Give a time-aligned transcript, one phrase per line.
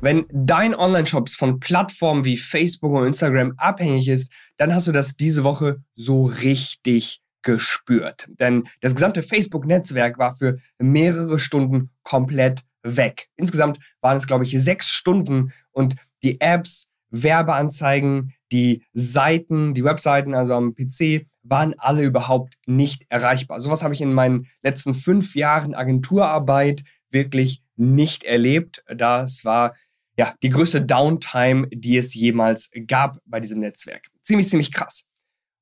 [0.00, 5.16] Wenn dein Online-Shop von Plattformen wie Facebook und Instagram abhängig ist, dann hast du das
[5.16, 8.28] diese Woche so richtig gespürt.
[8.38, 13.28] Denn das gesamte Facebook-Netzwerk war für mehrere Stunden komplett weg.
[13.36, 20.34] Insgesamt waren es, glaube ich, sechs Stunden und die Apps, Werbeanzeigen, die Seiten, die Webseiten,
[20.34, 23.58] also am PC, waren alle überhaupt nicht erreichbar.
[23.58, 28.84] Sowas habe ich in meinen letzten fünf Jahren Agenturarbeit wirklich nicht erlebt.
[28.94, 29.74] Das war
[30.18, 34.06] ja die größte Downtime, die es jemals gab bei diesem Netzwerk.
[34.22, 35.04] Ziemlich, ziemlich krass.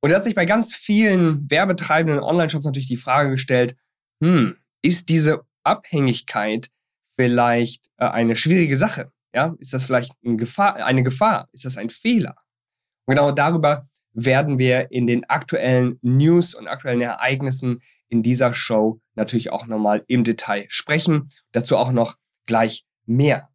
[0.01, 3.77] Und da hat sich bei ganz vielen werbetreibenden Online-Shops natürlich die Frage gestellt,
[4.23, 6.71] hm, ist diese Abhängigkeit
[7.15, 9.13] vielleicht äh, eine schwierige Sache?
[9.35, 11.49] Ja, ist das vielleicht ein Gefahr, eine Gefahr?
[11.53, 12.37] Ist das ein Fehler?
[13.05, 19.01] Und genau darüber werden wir in den aktuellen News und aktuellen Ereignissen in dieser Show
[19.15, 21.29] natürlich auch nochmal im Detail sprechen.
[21.53, 22.17] Dazu auch noch
[22.47, 23.51] gleich mehr.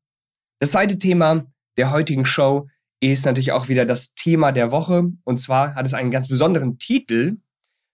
[0.62, 5.12] Das zweite Thema der heutigen Show ist natürlich auch wieder das Thema der Woche.
[5.24, 7.38] Und zwar hat es einen ganz besonderen Titel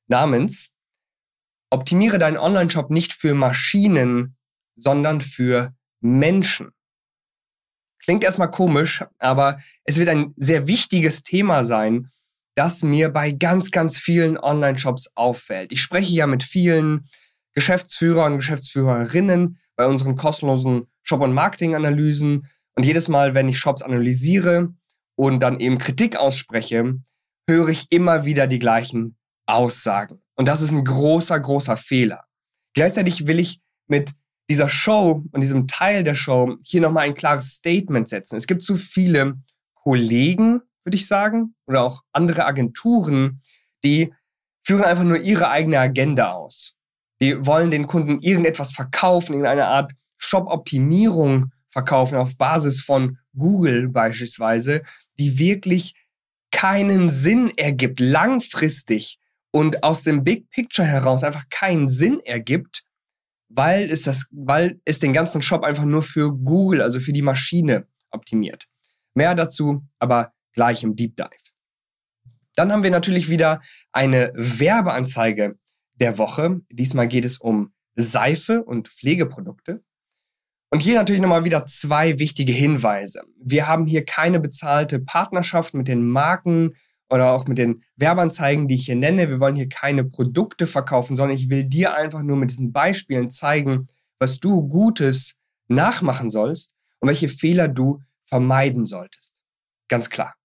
[0.07, 0.73] namens
[1.69, 4.35] Optimiere deinen Online-Shop nicht für Maschinen,
[4.75, 6.71] sondern für Menschen.
[8.03, 12.11] Klingt erstmal komisch, aber es wird ein sehr wichtiges Thema sein,
[12.55, 15.71] das mir bei ganz, ganz vielen Online-Shops auffällt.
[15.71, 17.07] Ich spreche ja mit vielen
[17.53, 22.49] Geschäftsführern und Geschäftsführerinnen bei unseren kostenlosen Shop- und Marketing-Analysen.
[22.77, 24.71] Und jedes Mal, wenn ich Shops analysiere
[25.15, 26.99] und dann eben Kritik ausspreche,
[27.49, 29.17] höre ich immer wieder die gleichen
[29.47, 30.21] Aussagen.
[30.35, 32.25] Und das ist ein großer, großer Fehler.
[32.75, 34.11] Gleichzeitig will ich mit
[34.47, 38.35] dieser Show und diesem Teil der Show hier nochmal ein klares Statement setzen.
[38.35, 39.39] Es gibt zu viele
[39.73, 43.41] Kollegen, würde ich sagen, oder auch andere Agenturen,
[43.83, 44.13] die
[44.63, 46.75] führen einfach nur ihre eigene Agenda aus.
[47.21, 54.81] Die wollen den Kunden irgendetwas verkaufen, irgendeine Art Shop-Optimierung verkaufen auf Basis von Google beispielsweise,
[55.19, 55.93] die wirklich
[56.49, 59.19] keinen Sinn ergibt, langfristig
[59.51, 62.83] und aus dem Big Picture heraus einfach keinen Sinn ergibt,
[63.49, 67.21] weil es, das, weil es den ganzen Shop einfach nur für Google, also für die
[67.21, 68.65] Maschine optimiert.
[69.13, 71.29] Mehr dazu aber gleich im Deep Dive.
[72.55, 73.61] Dann haben wir natürlich wieder
[73.91, 75.59] eine Werbeanzeige
[75.93, 76.59] der Woche.
[76.71, 79.83] Diesmal geht es um Seife und Pflegeprodukte.
[80.69, 83.23] Und hier natürlich nochmal wieder zwei wichtige Hinweise.
[83.41, 86.75] Wir haben hier keine bezahlte Partnerschaft mit den Marken
[87.09, 89.29] oder auch mit den Werbeanzeigen, die ich hier nenne.
[89.29, 93.29] Wir wollen hier keine Produkte verkaufen, sondern ich will dir einfach nur mit diesen Beispielen
[93.29, 93.87] zeigen,
[94.19, 95.35] was du Gutes
[95.69, 99.35] nachmachen sollst und welche Fehler du vermeiden solltest.
[99.87, 100.35] Ganz klar.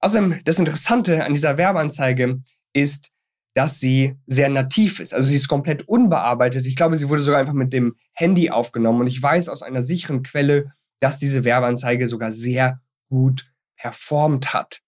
[0.00, 2.42] Außerdem, das Interessante an dieser Werbeanzeige
[2.72, 3.10] ist,
[3.54, 5.14] dass sie sehr nativ ist.
[5.14, 6.66] Also sie ist komplett unbearbeitet.
[6.66, 9.02] Ich glaube, sie wurde sogar einfach mit dem Handy aufgenommen.
[9.02, 14.80] Und ich weiß aus einer sicheren Quelle, dass diese Werbeanzeige sogar sehr gut performt hat.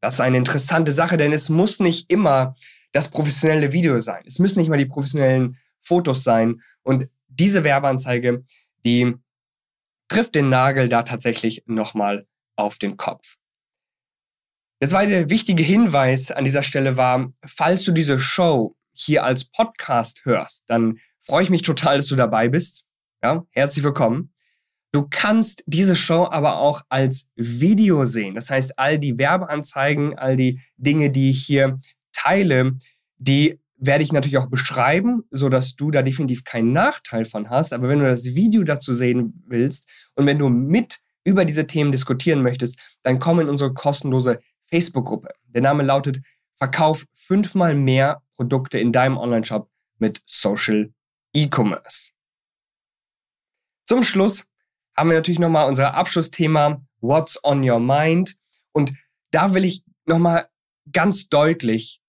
[0.00, 2.56] Das ist eine interessante Sache, denn es muss nicht immer
[2.90, 4.24] das professionelle Video sein.
[4.26, 6.60] Es müssen nicht mal die professionellen Fotos sein.
[6.82, 8.44] Und diese Werbeanzeige,
[8.84, 9.14] die
[10.08, 12.26] trifft den Nagel da tatsächlich nochmal
[12.56, 13.36] auf den Kopf.
[14.82, 20.24] Der zweite wichtige Hinweis an dieser Stelle war, falls du diese Show hier als Podcast
[20.24, 22.84] hörst, dann freue ich mich total, dass du dabei bist.
[23.22, 24.32] Ja, herzlich willkommen.
[24.90, 28.34] Du kannst diese Show aber auch als Video sehen.
[28.34, 31.78] Das heißt, all die Werbeanzeigen, all die Dinge, die ich hier
[32.12, 32.72] teile,
[33.18, 37.72] die werde ich natürlich auch beschreiben, so dass du da definitiv keinen Nachteil von hast.
[37.72, 41.92] Aber wenn du das Video dazu sehen willst und wenn du mit über diese Themen
[41.92, 44.40] diskutieren möchtest, dann komm in unsere kostenlose
[44.72, 45.34] Facebook-Gruppe.
[45.48, 46.20] Der Name lautet
[46.54, 50.92] Verkauf fünfmal mehr Produkte in deinem Online-Shop mit Social
[51.34, 52.12] E-Commerce.
[53.84, 54.46] Zum Schluss
[54.96, 58.36] haben wir natürlich nochmal unser Abschlussthema What's on your mind?
[58.72, 58.92] Und
[59.30, 60.48] da will ich nochmal
[60.90, 62.00] ganz deutlich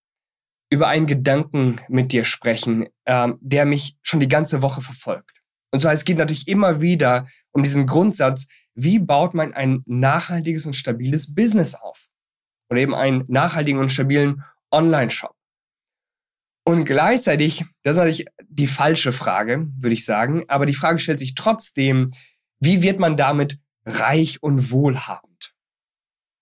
[0.70, 5.42] über einen Gedanken mit dir sprechen, ähm, der mich schon die ganze Woche verfolgt.
[5.72, 10.66] Und zwar, es geht natürlich immer wieder um diesen Grundsatz, wie baut man ein nachhaltiges
[10.66, 12.03] und stabiles Business auf?
[12.70, 15.36] Oder eben einen nachhaltigen und stabilen Online-Shop.
[16.66, 21.20] Und gleichzeitig, das ist natürlich die falsche Frage, würde ich sagen, aber die Frage stellt
[21.20, 22.12] sich trotzdem,
[22.60, 25.54] wie wird man damit reich und wohlhabend?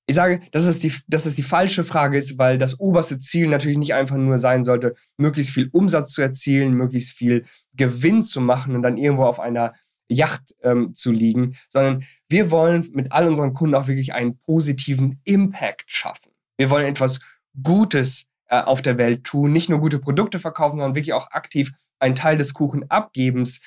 [0.07, 3.47] Ich sage, dass es, die, dass es die falsche Frage ist, weil das oberste Ziel
[3.47, 8.41] natürlich nicht einfach nur sein sollte, möglichst viel Umsatz zu erzielen, möglichst viel Gewinn zu
[8.41, 9.73] machen und dann irgendwo auf einer
[10.11, 15.19] Yacht ähm, zu liegen, sondern wir wollen mit all unseren Kunden auch wirklich einen positiven
[15.23, 16.31] Impact schaffen.
[16.57, 17.19] Wir wollen etwas
[17.61, 21.71] Gutes äh, auf der Welt tun, nicht nur gute Produkte verkaufen, sondern wirklich auch aktiv
[21.99, 23.61] einen Teil des Kuchen abgebens.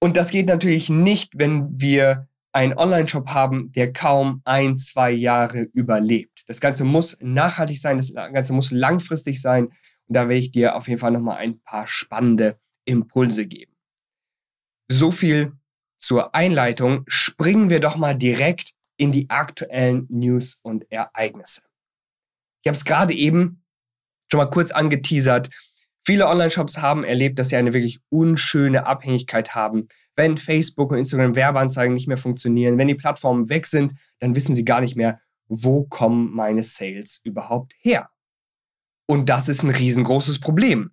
[0.00, 5.62] Und das geht natürlich nicht, wenn wir einen Online-Shop haben, der kaum ein, zwei Jahre
[5.72, 6.44] überlebt.
[6.46, 9.66] Das Ganze muss nachhaltig sein, das Ganze muss langfristig sein.
[9.66, 13.71] Und da will ich dir auf jeden Fall nochmal ein paar spannende Impulse geben.
[14.92, 15.52] So viel
[15.96, 17.04] zur Einleitung.
[17.06, 21.62] Springen wir doch mal direkt in die aktuellen News und Ereignisse.
[22.62, 23.64] Ich habe es gerade eben
[24.30, 25.50] schon mal kurz angeteasert.
[26.04, 31.34] Viele Online-Shops haben erlebt, dass sie eine wirklich unschöne Abhängigkeit haben wenn Facebook und Instagram
[31.34, 35.20] Werbeanzeigen nicht mehr funktionieren, wenn die Plattformen weg sind, dann wissen sie gar nicht mehr,
[35.48, 38.10] wo kommen meine Sales überhaupt her.
[39.06, 40.92] Und das ist ein riesengroßes Problem.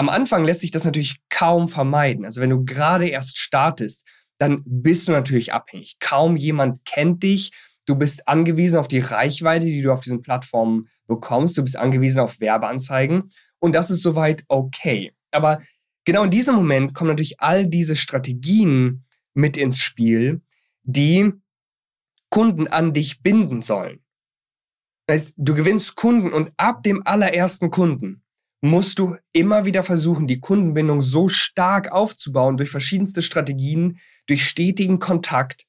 [0.00, 2.24] Am Anfang lässt sich das natürlich kaum vermeiden.
[2.24, 4.08] Also wenn du gerade erst startest,
[4.38, 5.98] dann bist du natürlich abhängig.
[6.00, 7.52] Kaum jemand kennt dich.
[7.84, 11.58] Du bist angewiesen auf die Reichweite, die du auf diesen Plattformen bekommst.
[11.58, 13.30] Du bist angewiesen auf Werbeanzeigen.
[13.58, 15.12] Und das ist soweit okay.
[15.32, 15.60] Aber
[16.06, 19.04] genau in diesem Moment kommen natürlich all diese Strategien
[19.34, 20.40] mit ins Spiel,
[20.82, 21.30] die
[22.30, 24.02] Kunden an dich binden sollen.
[25.06, 28.22] Das heißt, du gewinnst Kunden und ab dem allerersten Kunden
[28.62, 34.98] musst du immer wieder versuchen, die Kundenbindung so stark aufzubauen durch verschiedenste Strategien, durch stetigen
[34.98, 35.66] Kontakt,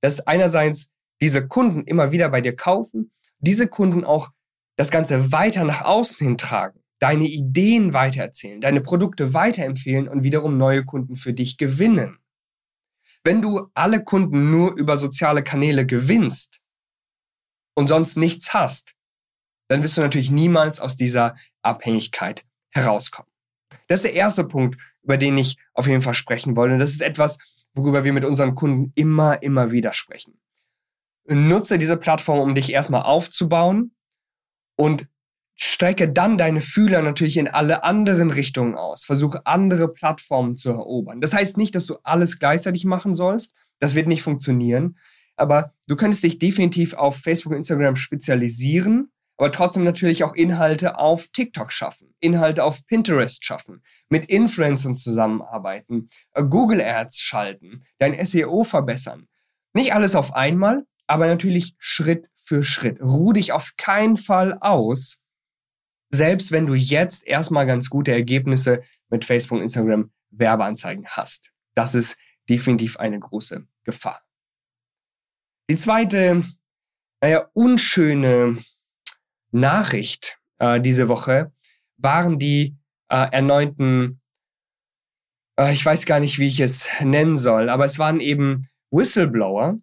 [0.00, 0.90] dass einerseits
[1.20, 4.30] diese Kunden immer wieder bei dir kaufen, diese Kunden auch
[4.76, 10.56] das Ganze weiter nach außen hin tragen deine Ideen weitererzählen, deine Produkte weiterempfehlen und wiederum
[10.56, 12.18] neue Kunden für dich gewinnen.
[13.24, 16.62] Wenn du alle Kunden nur über soziale Kanäle gewinnst
[17.74, 18.94] und sonst nichts hast,
[19.72, 23.30] dann wirst du natürlich niemals aus dieser Abhängigkeit herauskommen.
[23.88, 26.74] Das ist der erste Punkt, über den ich auf jeden Fall sprechen wollte.
[26.74, 27.38] Und das ist etwas,
[27.74, 30.38] worüber wir mit unseren Kunden immer, immer wieder sprechen.
[31.26, 33.94] Nutze diese Plattform, um dich erstmal aufzubauen
[34.76, 35.06] und
[35.54, 39.04] strecke dann deine Fühler natürlich in alle anderen Richtungen aus.
[39.04, 41.20] Versuche andere Plattformen zu erobern.
[41.20, 43.54] Das heißt nicht, dass du alles gleichzeitig machen sollst.
[43.78, 44.98] Das wird nicht funktionieren.
[45.36, 49.11] Aber du könntest dich definitiv auf Facebook und Instagram spezialisieren,
[49.42, 56.10] aber trotzdem natürlich auch Inhalte auf TikTok schaffen, Inhalte auf Pinterest schaffen, mit Influencern zusammenarbeiten,
[56.34, 59.26] äh, Google Ads schalten, dein SEO verbessern.
[59.72, 63.00] Nicht alles auf einmal, aber natürlich Schritt für Schritt.
[63.02, 65.24] Ruh dich auf keinen Fall aus,
[66.10, 71.50] selbst wenn du jetzt erstmal ganz gute Ergebnisse mit Facebook Instagram Werbeanzeigen hast.
[71.74, 72.16] Das ist
[72.48, 74.22] definitiv eine große Gefahr.
[75.68, 76.44] Die zweite,
[77.20, 78.58] naja, unschöne
[79.52, 81.52] Nachricht äh, diese Woche
[81.96, 82.76] waren die
[83.08, 84.20] äh, erneuten,
[85.58, 89.78] äh, ich weiß gar nicht, wie ich es nennen soll, aber es waren eben Whistleblower,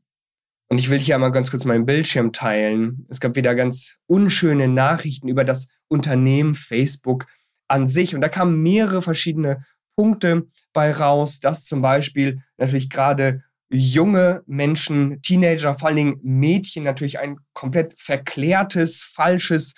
[0.69, 3.05] und ich will hier einmal ganz kurz meinen Bildschirm teilen.
[3.09, 7.25] Es gab wieder ganz unschöne Nachrichten über das Unternehmen Facebook
[7.67, 8.13] an sich.
[8.13, 15.21] Und da kamen mehrere verschiedene Punkte bei raus, dass zum Beispiel natürlich gerade junge Menschen,
[15.21, 19.75] Teenager, vor allen Dingen Mädchen natürlich ein komplett verklärtes, falsches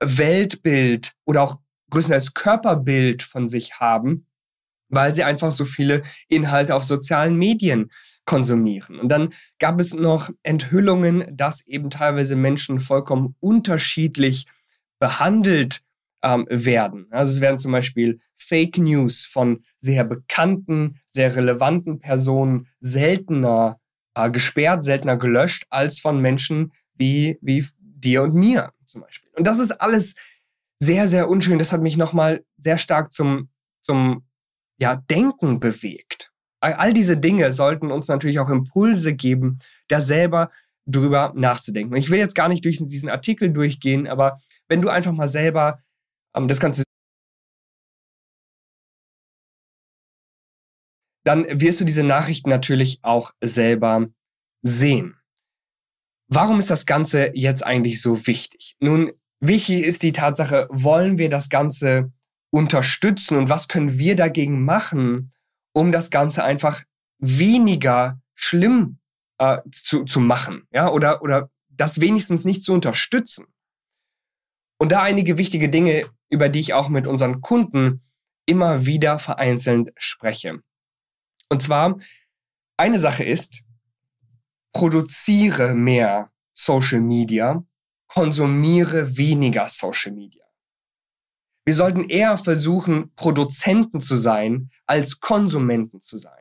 [0.00, 1.58] Weltbild oder auch
[1.90, 4.26] größtenteils Körperbild von sich haben,
[4.88, 7.90] weil sie einfach so viele Inhalte auf sozialen Medien
[8.24, 8.98] konsumieren.
[8.98, 14.46] Und dann gab es noch Enthüllungen, dass eben teilweise Menschen vollkommen unterschiedlich
[14.98, 15.82] behandelt
[16.26, 17.06] ähm, werden.
[17.10, 23.78] Also es werden zum Beispiel Fake News von sehr bekannten, sehr relevanten Personen seltener
[24.14, 29.30] äh, gesperrt, seltener gelöscht als von Menschen wie, wie dir und mir zum Beispiel.
[29.36, 30.16] Und das ist alles
[30.80, 31.60] sehr, sehr unschön.
[31.60, 33.48] Das hat mich nochmal sehr stark zum,
[33.80, 34.26] zum
[34.78, 36.32] ja, Denken bewegt.
[36.58, 40.50] All diese Dinge sollten uns natürlich auch Impulse geben, da selber
[40.86, 41.94] drüber nachzudenken.
[41.94, 45.78] Ich will jetzt gar nicht durch diesen Artikel durchgehen, aber wenn du einfach mal selber
[46.48, 46.82] das Ganze
[51.26, 54.06] dann wirst du diese Nachrichten natürlich auch selber
[54.62, 55.16] sehen.
[56.28, 58.76] Warum ist das Ganze jetzt eigentlich so wichtig?
[58.78, 62.12] Nun, wichtig ist die Tatsache, wollen wir das Ganze
[62.50, 65.32] unterstützen und was können wir dagegen machen,
[65.72, 66.84] um das Ganze einfach
[67.18, 68.98] weniger schlimm
[69.38, 73.46] äh, zu, zu machen, ja, oder, oder das wenigstens nicht zu unterstützen.
[74.78, 78.02] Und da einige wichtige Dinge, über die ich auch mit unseren Kunden
[78.46, 80.60] immer wieder vereinzelt spreche.
[81.48, 81.98] Und zwar,
[82.76, 83.62] eine Sache ist,
[84.72, 87.64] produziere mehr Social Media,
[88.08, 90.44] konsumiere weniger Social Media.
[91.64, 96.32] Wir sollten eher versuchen, Produzenten zu sein, als Konsumenten zu sein.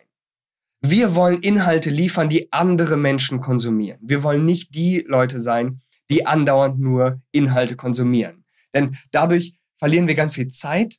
[0.81, 3.99] Wir wollen Inhalte liefern, die andere Menschen konsumieren.
[4.03, 8.45] Wir wollen nicht die Leute sein, die andauernd nur Inhalte konsumieren.
[8.73, 10.97] Denn dadurch verlieren wir ganz viel Zeit.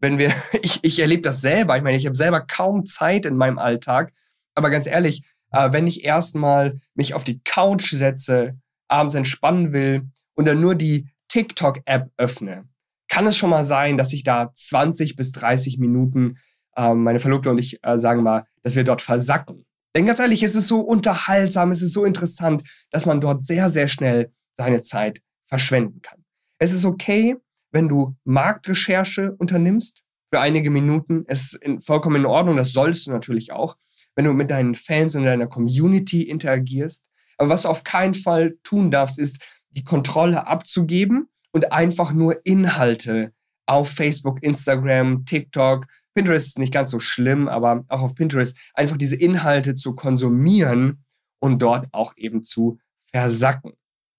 [0.00, 1.76] Wenn wir, ich, ich erlebe das selber.
[1.76, 4.12] Ich meine, ich habe selber kaum Zeit in meinem Alltag.
[4.54, 8.58] Aber ganz ehrlich, äh, wenn ich erstmal mich auf die Couch setze,
[8.88, 12.68] abends entspannen will und dann nur die TikTok-App öffne,
[13.08, 16.38] kann es schon mal sein, dass ich da 20 bis 30 Minuten,
[16.76, 19.64] äh, meine Verlobte und ich äh, sagen mal, dass wir dort versacken.
[19.94, 23.68] Denn ganz ehrlich, es ist so unterhaltsam, es ist so interessant, dass man dort sehr,
[23.68, 26.24] sehr schnell seine Zeit verschwenden kann.
[26.58, 27.36] Es ist okay,
[27.72, 31.24] wenn du Marktrecherche unternimmst für einige Minuten.
[31.28, 33.76] Es ist in, vollkommen in Ordnung, das sollst du natürlich auch,
[34.14, 37.04] wenn du mit deinen Fans und deiner Community interagierst.
[37.38, 42.44] Aber was du auf keinen Fall tun darfst, ist, die Kontrolle abzugeben und einfach nur
[42.46, 43.32] Inhalte
[43.66, 48.96] auf Facebook, Instagram, TikTok, Pinterest ist nicht ganz so schlimm, aber auch auf Pinterest einfach
[48.96, 51.04] diese Inhalte zu konsumieren
[51.40, 52.78] und dort auch eben zu
[53.10, 53.74] versacken.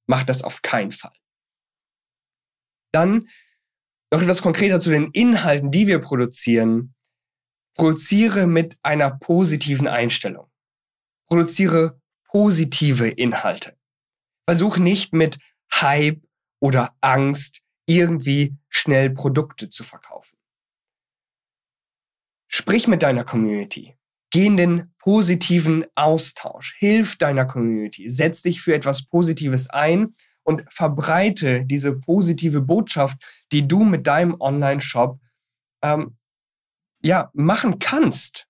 [0.06, 1.14] Mach das auf keinen Fall.
[2.98, 3.30] Dann
[4.12, 6.96] noch etwas konkreter zu den Inhalten, die wir produzieren.
[7.76, 10.50] Produziere mit einer positiven Einstellung.
[11.28, 13.78] Produziere positive Inhalte.
[14.50, 15.38] Versuch nicht mit
[15.72, 16.24] Hype
[16.60, 20.36] oder Angst, irgendwie schnell Produkte zu verkaufen.
[22.48, 23.96] Sprich mit deiner Community.
[24.32, 26.76] Geh in den positiven Austausch.
[26.80, 28.10] Hilf deiner Community.
[28.10, 30.16] Setz dich für etwas Positives ein
[30.48, 33.18] und verbreite diese positive Botschaft,
[33.52, 35.20] die du mit deinem Online-Shop
[35.84, 36.18] ähm,
[37.04, 38.48] ja, machen kannst.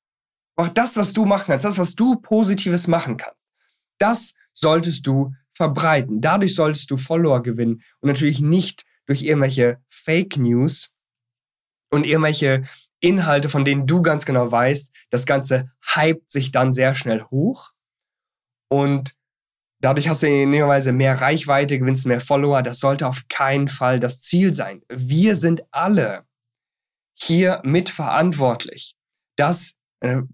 [0.55, 3.49] Mach das, was du machen kannst, das, was du Positives machen kannst.
[3.97, 6.21] Das solltest du verbreiten.
[6.21, 10.91] Dadurch solltest du Follower gewinnen und natürlich nicht durch irgendwelche Fake News
[11.89, 12.65] und irgendwelche
[12.99, 17.71] Inhalte, von denen du ganz genau weißt, das Ganze hypt sich dann sehr schnell hoch
[18.69, 19.16] und
[19.79, 22.62] dadurch hast du in irgendeiner Weise mehr Reichweite, gewinnst mehr Follower.
[22.63, 24.81] Das sollte auf keinen Fall das Ziel sein.
[24.89, 26.25] Wir sind alle
[27.17, 28.96] hier mitverantwortlich,
[29.36, 30.27] dass eine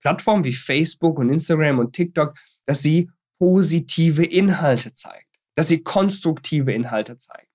[0.00, 6.72] Plattform wie Facebook und Instagram und TikTok, dass sie positive Inhalte zeigt, dass sie konstruktive
[6.72, 7.48] Inhalte zeigt.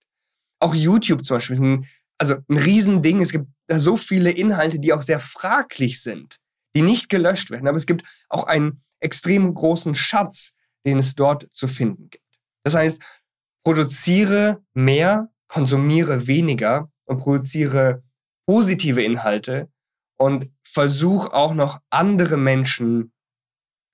[0.60, 3.22] Auch YouTube zum Beispiel ist ein, also ein Riesending.
[3.22, 6.38] Es gibt so viele Inhalte, die auch sehr fraglich sind,
[6.75, 7.67] die nicht gelöscht werden.
[7.67, 10.56] Aber es gibt auch einen extrem großen Schatz,
[10.88, 12.24] den es dort zu finden gibt.
[12.63, 13.01] Das heißt,
[13.63, 18.03] produziere mehr, konsumiere weniger und produziere
[18.46, 19.70] positive Inhalte
[20.17, 23.12] und versuch auch noch andere Menschen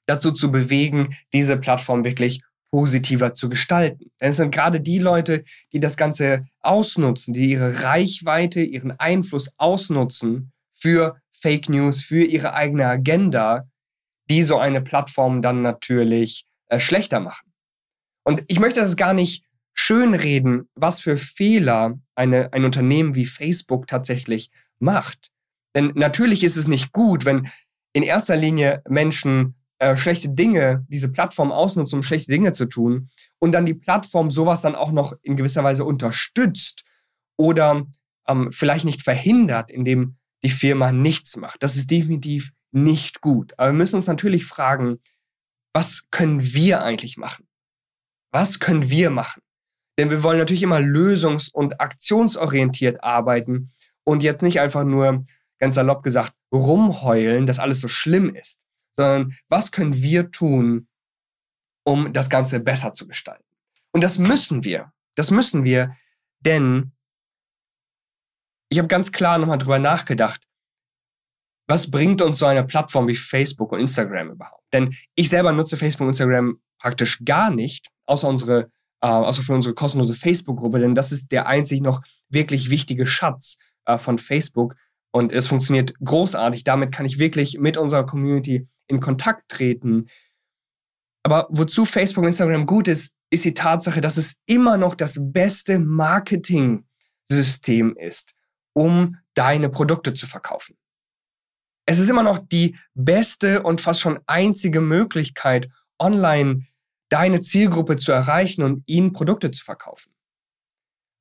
[0.05, 4.11] dazu zu bewegen, diese Plattform wirklich positiver zu gestalten.
[4.21, 9.51] Denn es sind gerade die Leute, die das Ganze ausnutzen, die ihre Reichweite, ihren Einfluss
[9.57, 13.67] ausnutzen für Fake News, für ihre eigene Agenda,
[14.29, 17.51] die so eine Plattform dann natürlich äh, schlechter machen.
[18.23, 23.87] Und ich möchte das gar nicht schönreden, was für Fehler eine, ein Unternehmen wie Facebook
[23.87, 25.31] tatsächlich macht.
[25.75, 27.49] Denn natürlich ist es nicht gut, wenn
[27.93, 33.09] in erster Linie Menschen äh, schlechte Dinge, diese Plattform ausnutzen, um schlechte Dinge zu tun
[33.39, 36.83] und dann die Plattform sowas dann auch noch in gewisser Weise unterstützt
[37.37, 37.85] oder
[38.27, 41.63] ähm, vielleicht nicht verhindert, indem die Firma nichts macht.
[41.63, 43.53] Das ist definitiv nicht gut.
[43.57, 44.99] Aber wir müssen uns natürlich fragen,
[45.73, 47.47] was können wir eigentlich machen?
[48.31, 49.41] Was können wir machen?
[49.97, 53.71] Denn wir wollen natürlich immer lösungs- und aktionsorientiert arbeiten
[54.03, 55.25] und jetzt nicht einfach nur,
[55.59, 58.63] ganz salopp gesagt, rumheulen, dass alles so schlimm ist
[58.95, 60.87] sondern was können wir tun,
[61.85, 63.43] um das Ganze besser zu gestalten.
[63.91, 64.93] Und das müssen wir.
[65.15, 65.95] Das müssen wir,
[66.39, 66.91] denn
[68.69, 70.47] ich habe ganz klar nochmal drüber nachgedacht,
[71.67, 74.63] was bringt uns so eine Plattform wie Facebook und Instagram überhaupt?
[74.73, 78.69] Denn ich selber nutze Facebook und Instagram praktisch gar nicht, außer unsere,
[79.01, 83.57] äh, außer für unsere kostenlose Facebook-Gruppe, denn das ist der einzig noch wirklich wichtige Schatz
[83.85, 84.75] äh, von Facebook
[85.11, 86.63] und es funktioniert großartig.
[86.63, 90.09] Damit kann ich wirklich mit unserer Community in Kontakt treten.
[91.23, 95.17] Aber wozu Facebook und Instagram gut ist, ist die Tatsache, dass es immer noch das
[95.19, 98.33] beste Marketing-System ist,
[98.73, 100.75] um deine Produkte zu verkaufen.
[101.85, 106.65] Es ist immer noch die beste und fast schon einzige Möglichkeit, online
[107.09, 110.13] deine Zielgruppe zu erreichen und ihnen Produkte zu verkaufen.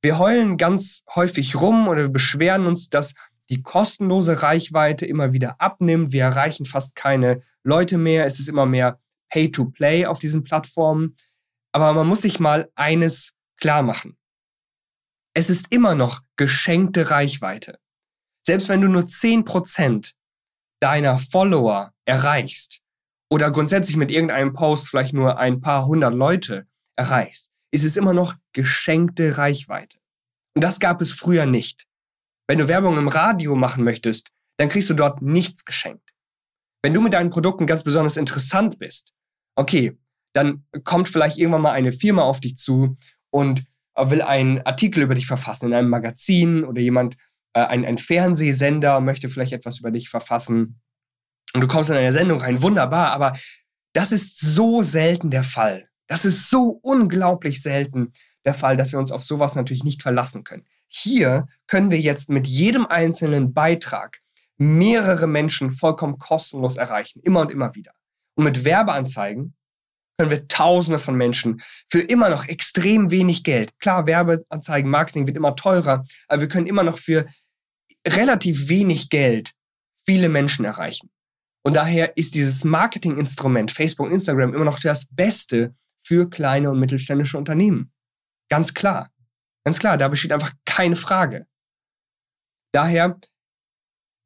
[0.02, 3.14] Wir heulen ganz häufig rum oder beschweren uns, dass
[3.50, 6.12] die kostenlose Reichweite immer wieder abnimmt.
[6.12, 8.24] Wir erreichen fast keine Leute mehr.
[8.26, 8.98] Es ist immer mehr
[9.30, 11.16] Pay-to-Play auf diesen Plattformen.
[11.72, 14.16] Aber man muss sich mal eines klar machen.
[15.34, 17.78] Es ist immer noch geschenkte Reichweite.
[18.44, 20.12] Selbst wenn du nur 10%
[20.82, 22.80] deiner Follower erreichst
[23.30, 28.12] oder grundsätzlich mit irgendeinem Post vielleicht nur ein paar hundert Leute erreichst, ist es immer
[28.12, 29.98] noch geschenkte Reichweite.
[30.54, 31.86] Und das gab es früher nicht.
[32.48, 36.10] Wenn du Werbung im Radio machen möchtest, dann kriegst du dort nichts geschenkt.
[36.82, 39.12] Wenn du mit deinen Produkten ganz besonders interessant bist,
[39.54, 39.96] okay,
[40.34, 42.96] dann kommt vielleicht irgendwann mal eine Firma auf dich zu
[43.30, 43.64] und
[43.96, 47.16] will einen Artikel über dich verfassen in einem Magazin oder jemand,
[47.54, 50.80] äh, ein, ein Fernsehsender möchte vielleicht etwas über dich verfassen
[51.54, 53.36] und du kommst in eine Sendung rein, wunderbar, aber
[53.92, 55.88] das ist so selten der Fall.
[56.06, 58.12] Das ist so unglaublich selten
[58.44, 60.66] der Fall, dass wir uns auf sowas natürlich nicht verlassen können.
[60.88, 64.20] Hier können wir jetzt mit jedem einzelnen Beitrag
[64.58, 67.92] mehrere Menschen vollkommen kostenlos erreichen, immer und immer wieder.
[68.34, 69.54] Und mit Werbeanzeigen
[70.18, 73.78] können wir Tausende von Menschen für immer noch extrem wenig Geld.
[73.78, 77.26] Klar, Werbeanzeigen, Marketing wird immer teurer, aber wir können immer noch für
[78.06, 79.52] relativ wenig Geld
[80.04, 81.10] viele Menschen erreichen.
[81.64, 86.80] Und daher ist dieses Marketinginstrument Facebook und Instagram immer noch das Beste für kleine und
[86.80, 87.92] mittelständische Unternehmen.
[88.48, 89.10] Ganz klar.
[89.64, 91.46] Ganz klar, da besteht einfach keine Frage.
[92.72, 93.20] Daher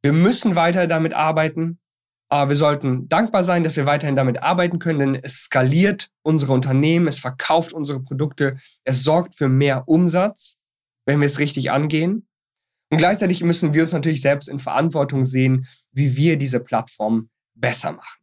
[0.06, 1.80] wir müssen weiter damit arbeiten,
[2.28, 6.52] aber wir sollten dankbar sein, dass wir weiterhin damit arbeiten können, denn es skaliert unsere
[6.52, 10.58] Unternehmen, es verkauft unsere Produkte, es sorgt für mehr Umsatz,
[11.06, 12.28] wenn wir es richtig angehen.
[12.90, 17.92] Und gleichzeitig müssen wir uns natürlich selbst in Verantwortung sehen, wie wir diese Plattform besser
[17.92, 18.22] machen.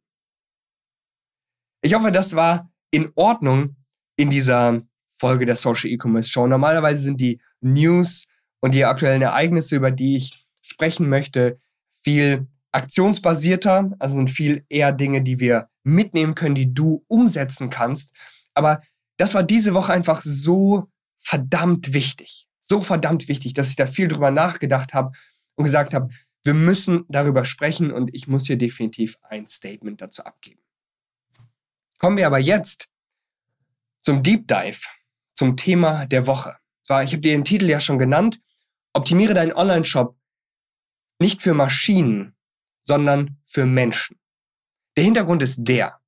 [1.81, 3.75] Ich hoffe, das war in Ordnung
[4.15, 4.81] in dieser
[5.17, 6.47] Folge der Social E-Commerce Show.
[6.47, 8.27] Normalerweise sind die News
[8.61, 11.59] und die aktuellen Ereignisse, über die ich sprechen möchte,
[12.03, 18.13] viel aktionsbasierter, also sind viel eher Dinge, die wir mitnehmen können, die du umsetzen kannst.
[18.53, 18.81] Aber
[19.17, 22.47] das war diese Woche einfach so verdammt wichtig.
[22.65, 25.11] So verdammt wichtig, dass ich da viel drüber nachgedacht habe
[25.55, 26.09] und gesagt habe,
[26.43, 30.61] wir müssen darüber sprechen und ich muss hier definitiv ein Statement dazu abgeben.
[31.99, 32.89] Kommen wir aber jetzt
[34.01, 34.87] zum Deep Dive,
[35.35, 36.57] zum Thema der Woche.
[36.85, 38.41] Ich habe dir den Titel ja schon genannt,
[38.93, 40.17] optimiere deinen Online-Shop
[41.19, 42.35] nicht für Maschinen,
[42.83, 44.19] sondern für Menschen.
[44.97, 45.99] Der Hintergrund ist der.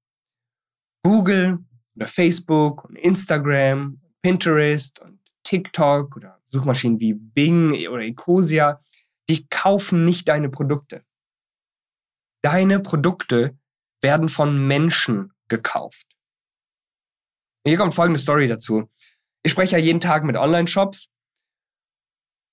[1.03, 1.59] Google
[1.95, 8.81] oder Facebook und Instagram, Pinterest und TikTok oder Suchmaschinen wie Bing oder Ecosia,
[9.29, 11.03] die kaufen nicht deine Produkte.
[12.43, 13.57] Deine Produkte
[14.01, 16.05] werden von Menschen gekauft.
[17.67, 18.89] Hier kommt folgende Story dazu.
[19.43, 21.09] Ich spreche ja jeden Tag mit Online-Shops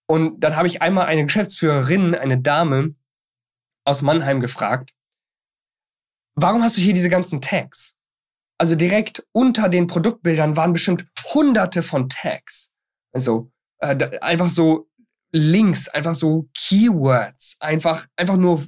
[0.09, 2.95] und dann habe ich einmal eine Geschäftsführerin, eine Dame
[3.85, 4.93] aus Mannheim gefragt,
[6.35, 7.97] warum hast du hier diese ganzen Tags?
[8.59, 12.71] Also direkt unter den Produktbildern waren bestimmt hunderte von Tags.
[13.12, 13.51] Also
[13.83, 14.88] äh, einfach so
[15.33, 18.62] Links, einfach so Keywords, einfach, einfach nur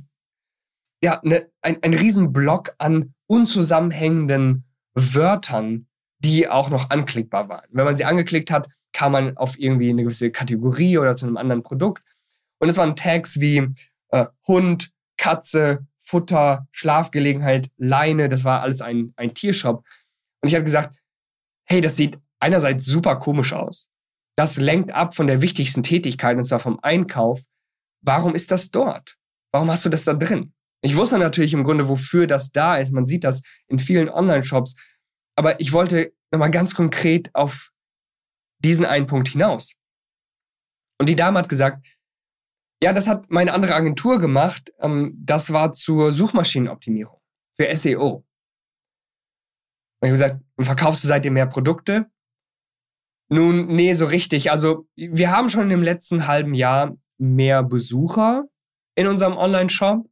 [1.02, 5.86] ja, ne, ein, ein Riesenblock an unzusammenhängenden Wörtern,
[6.18, 7.68] die auch noch anklickbar waren.
[7.70, 11.36] Wenn man sie angeklickt hat, kam man auf irgendwie eine gewisse Kategorie oder zu einem
[11.36, 12.02] anderen Produkt.
[12.58, 13.68] Und es waren Tags wie
[14.08, 18.28] äh, Hund, Katze, Futter, Schlafgelegenheit, Leine.
[18.28, 19.84] Das war alles ein, ein Tiershop.
[20.40, 20.96] Und ich habe gesagt,
[21.64, 23.90] hey, das sieht einerseits super komisch aus.
[24.36, 27.42] Das lenkt ab von der wichtigsten Tätigkeit, und zwar vom Einkauf.
[28.02, 29.16] Warum ist das dort?
[29.52, 30.52] Warum hast du das da drin?
[30.82, 32.92] Ich wusste natürlich im Grunde, wofür das da ist.
[32.92, 34.74] Man sieht das in vielen Online-Shops.
[35.36, 37.70] Aber ich wollte nochmal ganz konkret auf
[38.58, 39.74] diesen einen Punkt hinaus.
[41.00, 41.86] Und die Dame hat gesagt,
[42.82, 44.72] ja, das hat meine andere Agentur gemacht.
[44.78, 47.18] Ähm, das war zur Suchmaschinenoptimierung
[47.56, 48.26] für SEO.
[50.00, 52.10] Und ich habe gesagt, verkaufst du seitdem mehr Produkte?
[53.30, 54.50] Nun, nee, so richtig.
[54.50, 58.44] Also, wir haben schon im letzten halben Jahr mehr Besucher
[58.96, 60.06] in unserem Online-Shop.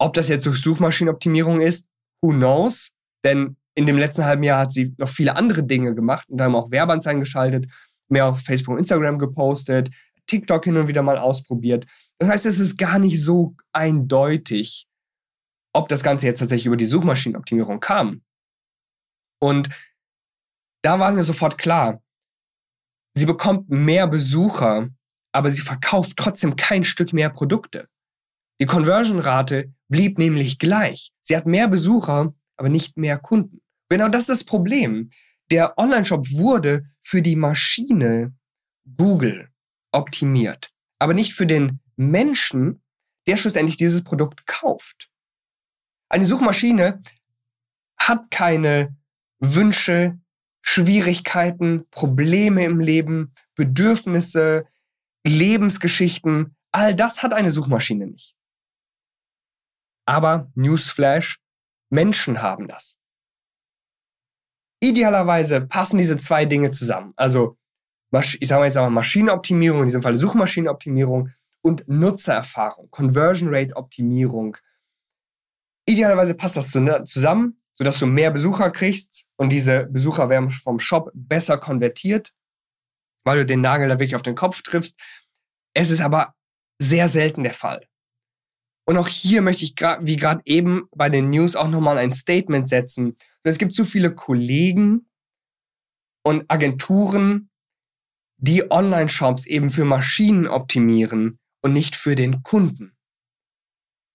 [0.00, 1.86] Ob das jetzt durch Suchmaschinenoptimierung ist,
[2.22, 2.92] who knows?
[3.24, 6.54] Denn in dem letzten halben Jahr hat sie noch viele andere Dinge gemacht und haben
[6.54, 7.66] auch Werbeanzeigen geschaltet
[8.08, 9.90] mehr auf Facebook und Instagram gepostet,
[10.26, 11.86] TikTok hin und wieder mal ausprobiert.
[12.18, 14.86] Das heißt, es ist gar nicht so eindeutig,
[15.74, 18.22] ob das Ganze jetzt tatsächlich über die Suchmaschinenoptimierung kam.
[19.40, 19.68] Und
[20.82, 22.02] da war es mir sofort klar,
[23.18, 24.88] sie bekommt mehr Besucher,
[25.32, 27.88] aber sie verkauft trotzdem kein Stück mehr Produkte.
[28.60, 31.12] Die Conversion-Rate blieb nämlich gleich.
[31.20, 33.60] Sie hat mehr Besucher, aber nicht mehr Kunden.
[33.88, 35.10] Genau das ist das Problem
[35.50, 38.34] der Online-Shop wurde für die Maschine
[38.96, 39.48] Google
[39.92, 42.82] optimiert, aber nicht für den Menschen,
[43.26, 45.10] der schlussendlich dieses Produkt kauft.
[46.08, 47.02] Eine Suchmaschine
[47.98, 48.96] hat keine
[49.40, 50.18] Wünsche,
[50.70, 54.66] Schwierigkeiten, Probleme im Leben, Bedürfnisse,
[55.26, 58.36] Lebensgeschichten, all das hat eine Suchmaschine nicht.
[60.04, 61.40] Aber Newsflash,
[61.88, 62.98] Menschen haben das.
[64.80, 67.14] Idealerweise passen diese zwei Dinge zusammen.
[67.16, 67.56] Also,
[68.12, 74.58] ich sage jetzt aber Maschinenoptimierung, in diesem Fall Suchmaschinenoptimierung und Nutzererfahrung, Conversion Rate Optimierung.
[75.86, 81.10] Idealerweise passt das zusammen, sodass du mehr Besucher kriegst und diese Besucher werden vom Shop
[81.14, 82.34] besser konvertiert,
[83.24, 84.98] weil du den Nagel da wirklich auf den Kopf triffst.
[85.74, 86.34] Es ist aber
[86.80, 87.86] sehr selten der Fall.
[88.86, 92.68] Und auch hier möchte ich, wie gerade eben bei den News, auch nochmal ein Statement
[92.68, 93.16] setzen.
[93.42, 95.08] Es gibt zu viele Kollegen
[96.24, 97.50] und Agenturen,
[98.38, 102.96] die Online-Shops eben für Maschinen optimieren und nicht für den Kunden.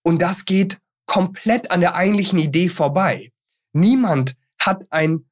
[0.02, 3.32] Und das geht komplett an der eigentlichen Idee vorbei.
[3.74, 5.26] Niemand hat ein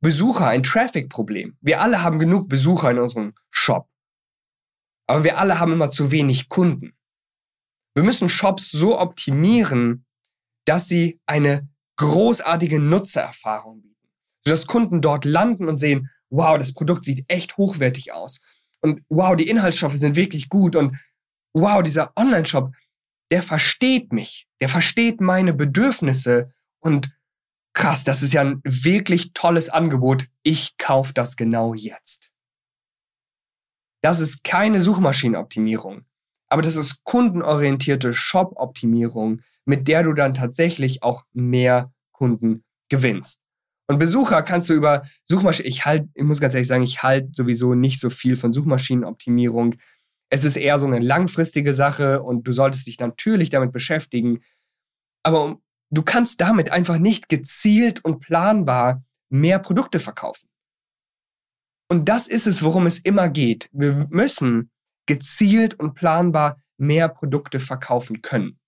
[0.00, 1.56] Besucher, ein Traffic-Problem.
[1.60, 3.88] Wir alle haben genug Besucher in unserem Shop.
[5.08, 6.96] Aber wir alle haben immer zu wenig Kunden.
[7.94, 10.04] Wir müssen Shops so optimieren,
[10.66, 14.08] dass sie eine großartige Nutzererfahrung bieten.
[14.44, 18.42] Sodass Kunden dort landen und sehen, wow, das Produkt sieht echt hochwertig aus.
[18.80, 20.76] Und wow, die Inhaltsstoffe sind wirklich gut.
[20.76, 20.98] Und
[21.54, 22.74] wow, dieser Online-Shop,
[23.32, 24.46] der versteht mich.
[24.60, 26.52] Der versteht meine Bedürfnisse.
[26.80, 27.15] Und
[27.76, 30.26] krass, das ist ja ein wirklich tolles Angebot.
[30.42, 32.32] Ich kaufe das genau jetzt.
[34.02, 36.04] Das ist keine Suchmaschinenoptimierung,
[36.48, 43.42] aber das ist kundenorientierte Shop-Optimierung, mit der du dann tatsächlich auch mehr Kunden gewinnst.
[43.88, 47.28] Und Besucher kannst du über Suchmaschinen, ich halt, ich muss ganz ehrlich sagen, ich halte
[47.32, 49.74] sowieso nicht so viel von Suchmaschinenoptimierung.
[50.30, 54.40] Es ist eher so eine langfristige Sache und du solltest dich natürlich damit beschäftigen.
[55.22, 55.58] Aber
[55.90, 60.48] du kannst damit einfach nicht gezielt und planbar mehr Produkte verkaufen.
[61.88, 63.68] Und das ist es, worum es immer geht.
[63.72, 64.70] Wir müssen
[65.06, 68.58] gezielt und planbar mehr Produkte verkaufen können.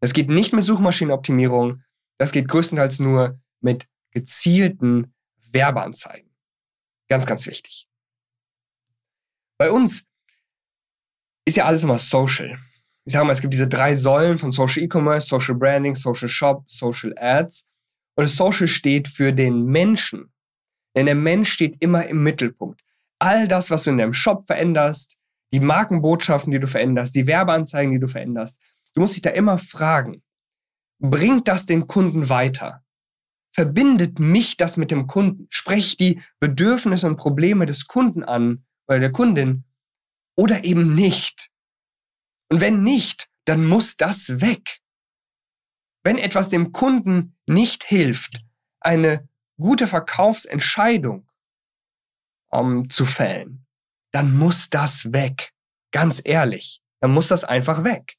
[0.00, 1.82] Das geht nicht mit Suchmaschinenoptimierung,
[2.18, 5.14] das geht größtenteils nur mit gezielten
[5.52, 6.30] Werbeanzeigen.
[7.08, 7.88] Ganz, ganz wichtig.
[9.56, 10.04] Bei uns
[11.44, 12.58] ist ja alles immer Social.
[13.08, 16.64] Ich sage mal, es gibt diese drei Säulen von Social E-Commerce, Social Branding, Social Shop,
[16.66, 17.66] Social Ads.
[18.18, 20.30] Und Social steht für den Menschen.
[20.94, 22.82] Denn der Mensch steht immer im Mittelpunkt.
[23.18, 25.16] All das, was du in deinem Shop veränderst,
[25.54, 28.60] die Markenbotschaften, die du veränderst, die Werbeanzeigen, die du veränderst,
[28.92, 30.22] du musst dich da immer fragen,
[30.98, 32.84] bringt das den Kunden weiter?
[33.52, 35.46] Verbindet mich das mit dem Kunden?
[35.48, 39.64] Spreche die Bedürfnisse und Probleme des Kunden an oder der Kundin
[40.36, 41.50] oder eben nicht?
[42.50, 44.80] Und wenn nicht, dann muss das weg.
[46.02, 48.44] Wenn etwas dem Kunden nicht hilft,
[48.80, 51.28] eine gute Verkaufsentscheidung
[52.50, 53.66] um, zu fällen,
[54.12, 55.52] dann muss das weg.
[55.90, 58.16] Ganz ehrlich, dann muss das einfach weg.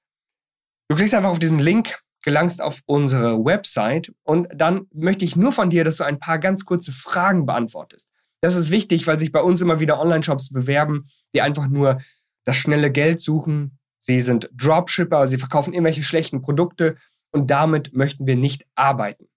[0.89, 5.51] du klickst einfach auf diesen Link, gelangst auf unsere Website und dann möchte ich nur
[5.51, 8.09] von dir, dass du ein paar ganz kurze Fragen beantwortest.
[8.41, 12.01] Das ist wichtig, weil sich bei uns immer wieder Online-Shops bewerben, die einfach nur
[12.45, 13.77] das schnelle Geld suchen.
[14.05, 16.97] Sie sind Dropshipper, sie verkaufen irgendwelche schlechten Produkte
[17.31, 19.27] und damit möchten wir nicht arbeiten.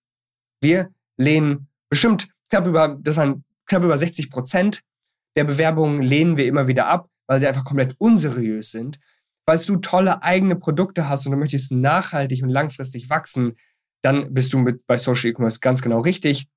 [0.60, 4.82] Wir lehnen bestimmt knapp über, das waren knapp über 60 Prozent
[5.36, 8.98] der Bewerbungen lehnen wir immer wieder ab, weil sie einfach komplett unseriös sind.
[9.48, 13.56] Falls du tolle eigene Produkte hast und du möchtest nachhaltig und langfristig wachsen,
[14.02, 16.48] dann bist du mit bei Social E-Commerce ganz genau richtig.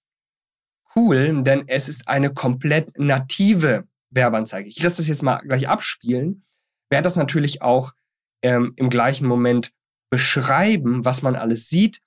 [0.96, 4.68] cool, denn es ist eine komplett native Werbeanzeige.
[4.68, 6.44] Ich lasse das jetzt mal gleich abspielen.
[6.88, 7.92] Werde das natürlich auch
[8.42, 9.72] ähm, im gleichen Moment
[10.11, 12.00] beschreiben, was man alles sieht.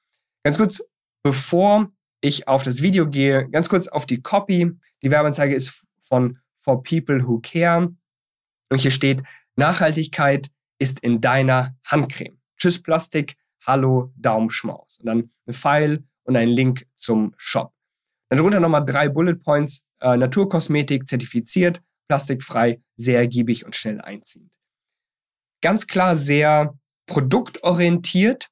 [0.44, 0.84] Ganz kurz,
[1.24, 1.92] bevor
[2.24, 4.72] ich auf das Video gehe, ganz kurz auf die Copy.
[5.02, 7.94] Die Werbeanzeige ist von For People Who Care.
[8.72, 9.24] Und hier steht,
[9.56, 12.40] Nachhaltigkeit ist in deiner Handcreme.
[12.58, 15.00] Tschüss Plastik, hallo Daumenschmaus.
[15.00, 17.74] Und dann ein Pfeil und ein Link zum Shop.
[18.30, 19.86] Dann drunter nochmal drei Bullet Points.
[20.00, 24.52] Äh, Naturkosmetik zertifiziert, plastikfrei, sehr ergiebig und schnell einziehend.
[25.62, 28.48] Ganz klar sehr produktorientiert.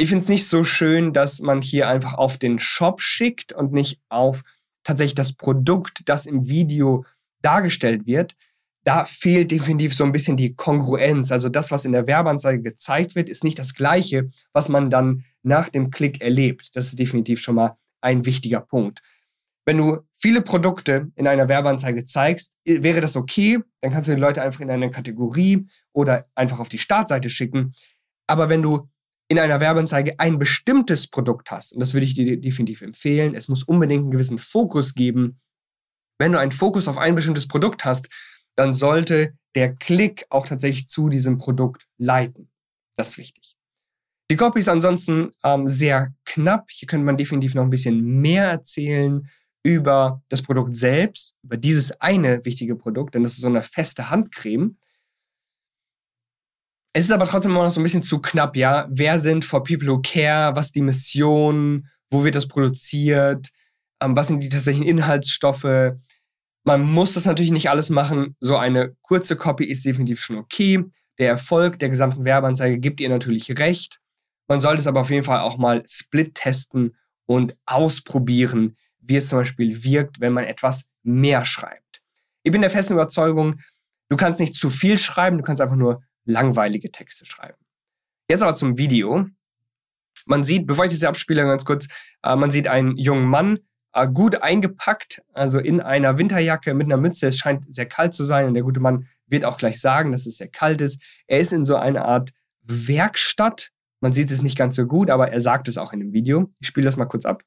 [0.00, 3.72] Ich finde es nicht so schön, dass man hier einfach auf den Shop schickt und
[3.72, 4.42] nicht auf
[4.82, 7.04] tatsächlich das Produkt, das im Video
[7.42, 8.34] dargestellt wird
[8.84, 11.30] da fehlt definitiv so ein bisschen die Kongruenz.
[11.32, 15.24] Also das, was in der Werbeanzeige gezeigt wird, ist nicht das gleiche, was man dann
[15.42, 16.70] nach dem Klick erlebt.
[16.74, 19.02] Das ist definitiv schon mal ein wichtiger Punkt.
[19.66, 23.58] Wenn du viele Produkte in einer Werbeanzeige zeigst, wäre das okay.
[23.82, 27.74] Dann kannst du die Leute einfach in eine Kategorie oder einfach auf die Startseite schicken.
[28.26, 28.88] Aber wenn du
[29.30, 33.46] in einer Werbeanzeige ein bestimmtes Produkt hast, und das würde ich dir definitiv empfehlen, es
[33.46, 35.40] muss unbedingt einen gewissen Fokus geben.
[36.18, 38.08] Wenn du einen Fokus auf ein bestimmtes Produkt hast,
[38.56, 42.50] dann sollte der Klick auch tatsächlich zu diesem Produkt leiten.
[42.96, 43.56] Das ist wichtig.
[44.32, 46.68] Die Copy ist ansonsten ähm, sehr knapp.
[46.68, 49.28] Hier könnte man definitiv noch ein bisschen mehr erzählen
[49.62, 54.10] über das Produkt selbst, über dieses eine wichtige Produkt, denn das ist so eine feste
[54.10, 54.76] Handcreme.
[56.92, 58.88] Es ist aber trotzdem immer noch so ein bisschen zu knapp, ja.
[58.90, 60.56] Wer sind For People Who Care?
[60.56, 61.88] Was ist die Mission?
[62.10, 63.48] Wo wird das produziert?
[64.02, 65.94] Ähm, was sind die tatsächlichen Inhaltsstoffe?
[66.64, 68.36] Man muss das natürlich nicht alles machen.
[68.40, 70.84] So eine kurze Copy ist definitiv schon okay.
[71.18, 74.00] Der Erfolg der gesamten Werbeanzeige gibt ihr natürlich recht.
[74.48, 79.28] Man sollte es aber auf jeden Fall auch mal split testen und ausprobieren, wie es
[79.28, 82.02] zum Beispiel wirkt, wenn man etwas mehr schreibt.
[82.42, 83.60] Ich bin der festen Überzeugung,
[84.08, 87.58] du kannst nicht zu viel schreiben, du kannst einfach nur langweilige Texte schreiben.
[88.28, 89.26] Jetzt aber zum Video.
[90.26, 91.88] Man sieht, bevor ich das abspiele, ganz kurz,
[92.22, 93.58] äh, man sieht einen jungen Mann,
[93.92, 97.26] äh, gut eingepackt, also in einer Winterjacke mit einer Mütze.
[97.26, 100.26] Es scheint sehr kalt zu sein und der gute Mann wird auch gleich sagen, dass
[100.26, 101.02] es sehr kalt ist.
[101.26, 102.30] Er ist in so einer Art
[102.62, 103.70] Werkstatt.
[104.00, 106.52] Man sieht es nicht ganz so gut, aber er sagt es auch in dem Video.
[106.60, 107.42] Ich spiele das mal kurz ab.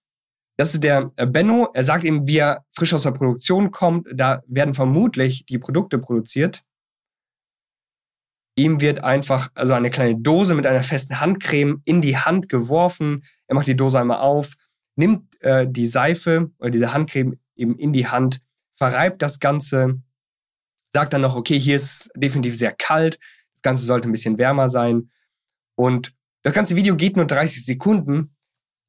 [0.57, 1.69] Das ist der äh, Benno.
[1.73, 4.07] Er sagt eben, wie er frisch aus der Produktion kommt.
[4.13, 6.63] Da werden vermutlich die Produkte produziert.
[8.56, 13.24] Ihm wird einfach also eine kleine Dose mit einer festen Handcreme in die Hand geworfen.
[13.48, 14.54] Er macht die Dose einmal auf,
[14.96, 18.42] nimmt äh, die Seife oder diese Handcreme eben in die Hand,
[18.74, 20.02] verreibt das Ganze,
[20.92, 23.20] sagt dann noch, okay, hier ist definitiv sehr kalt,
[23.56, 25.10] das Ganze sollte ein bisschen wärmer sein.
[25.76, 26.13] Und
[26.44, 28.36] das ganze Video geht nur 30 Sekunden.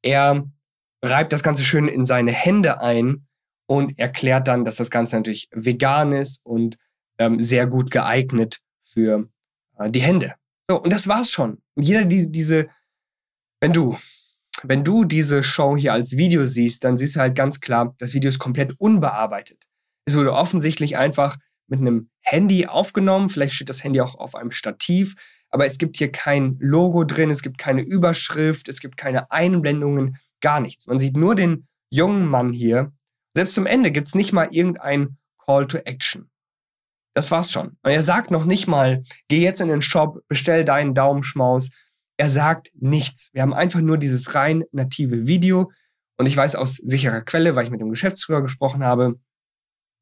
[0.03, 0.45] Er
[1.03, 3.27] reibt das Ganze schön in seine Hände ein
[3.67, 6.77] und erklärt dann, dass das Ganze natürlich vegan ist und
[7.17, 9.29] ähm, sehr gut geeignet für
[9.89, 10.35] die Hände.
[10.69, 11.61] So, und das war's schon.
[11.75, 12.67] Und jeder die, diese,
[13.61, 13.97] wenn du
[14.63, 18.13] wenn du diese Show hier als Video siehst, dann siehst du halt ganz klar, das
[18.13, 19.63] Video ist komplett unbearbeitet.
[20.05, 23.29] Es wurde offensichtlich einfach mit einem Handy aufgenommen.
[23.29, 25.15] Vielleicht steht das Handy auch auf einem Stativ,
[25.49, 30.17] aber es gibt hier kein Logo drin, es gibt keine Überschrift, es gibt keine Einblendungen,
[30.41, 30.87] gar nichts.
[30.87, 32.91] Man sieht nur den jungen Mann hier.
[33.35, 36.29] Selbst zum Ende gibt es nicht mal irgendein Call to Action.
[37.15, 37.77] Das war's schon.
[37.81, 41.69] Und er sagt noch nicht mal, geh jetzt in den Shop, bestell deinen Daumenschmaus,
[42.17, 43.29] er sagt nichts.
[43.33, 45.71] Wir haben einfach nur dieses rein native Video.
[46.17, 49.19] Und ich weiß aus sicherer Quelle, weil ich mit dem Geschäftsführer gesprochen habe,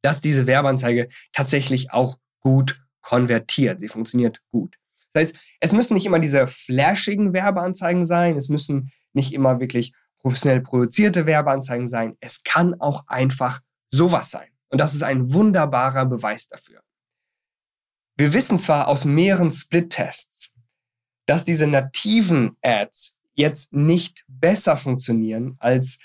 [0.04, 3.80] dass diese Werbeanzeige tatsächlich auch gut konvertiert.
[3.80, 4.76] Sie funktioniert gut.
[5.14, 8.38] Das heißt, es müssen nicht immer diese flashigen Werbeanzeigen sein.
[8.38, 12.16] Es müssen nicht immer wirklich professionell produzierte Werbeanzeigen sein.
[12.20, 14.50] Es kann auch einfach sowas sein.
[14.70, 16.82] Und das ist ein wunderbarer Beweis dafür.
[18.16, 20.52] Wir wissen zwar aus mehreren Split-Tests,
[21.26, 25.98] dass diese nativen Ads jetzt nicht besser funktionieren als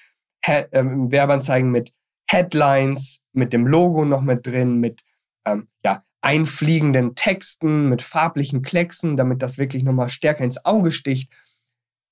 [0.43, 1.93] He ähm, Werbeanzeigen mit
[2.31, 5.03] Headlines, mit dem Logo noch mit drin, mit
[5.45, 11.33] ähm, ja, einfliegenden Texten, mit farblichen Klecksen, damit das wirklich nochmal stärker ins Auge sticht.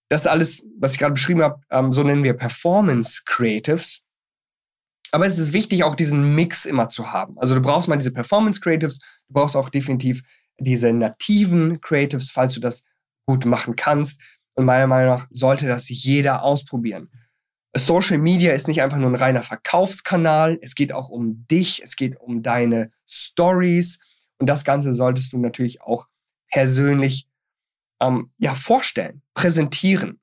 [0.08, 4.02] Das alles, was ich gerade beschrieben habe, ähm, so nennen wir Performance Creatives.
[5.12, 7.38] Aber es ist wichtig, auch diesen Mix immer zu haben.
[7.38, 10.22] Also du brauchst mal diese Performance Creatives, du brauchst auch definitiv
[10.58, 12.84] diese nativen Creatives, falls du das
[13.26, 14.20] gut machen kannst.
[14.54, 17.10] Und meiner Meinung nach sollte das jeder ausprobieren.
[17.76, 21.96] Social Media ist nicht einfach nur ein reiner Verkaufskanal, es geht auch um dich, es
[21.96, 23.98] geht um deine Stories
[24.38, 26.06] und das Ganze solltest du natürlich auch
[26.50, 27.28] persönlich
[28.00, 30.20] ähm, ja, vorstellen, präsentieren.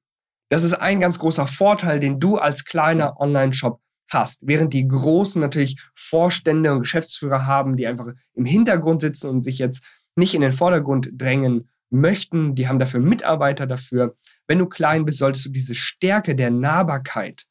[0.50, 4.39] Das ist ein ganz großer Vorteil, den du als kleiner Online-Shop hast.
[4.42, 9.58] Während die Großen natürlich Vorstände und Geschäftsführer haben, die einfach im Hintergrund sitzen und sich
[9.58, 9.84] jetzt
[10.16, 14.16] nicht in den Vordergrund drängen möchten, die haben dafür Mitarbeiter dafür.
[14.48, 17.46] Wenn du klein bist, solltest du diese Stärke der Nahbarkeit